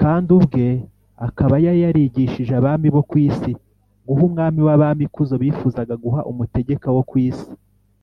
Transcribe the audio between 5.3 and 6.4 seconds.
bifuzaga guha